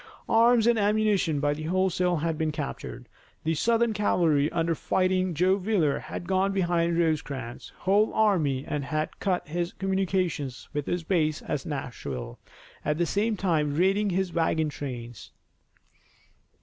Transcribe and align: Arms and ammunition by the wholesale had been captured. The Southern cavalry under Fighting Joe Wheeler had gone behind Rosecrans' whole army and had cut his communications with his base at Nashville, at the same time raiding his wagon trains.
Arms 0.29 0.65
and 0.65 0.79
ammunition 0.79 1.39
by 1.39 1.53
the 1.53 1.61
wholesale 1.61 2.17
had 2.17 2.35
been 2.35 2.51
captured. 2.51 3.07
The 3.43 3.53
Southern 3.53 3.93
cavalry 3.93 4.51
under 4.51 4.73
Fighting 4.73 5.35
Joe 5.35 5.57
Wheeler 5.57 5.99
had 5.99 6.25
gone 6.27 6.51
behind 6.53 6.97
Rosecrans' 6.97 7.71
whole 7.81 8.11
army 8.11 8.65
and 8.67 8.83
had 8.85 9.19
cut 9.19 9.47
his 9.47 9.73
communications 9.73 10.67
with 10.73 10.87
his 10.87 11.03
base 11.03 11.43
at 11.47 11.67
Nashville, 11.67 12.39
at 12.83 12.97
the 12.97 13.05
same 13.05 13.37
time 13.37 13.75
raiding 13.75 14.09
his 14.09 14.33
wagon 14.33 14.69
trains. 14.69 15.33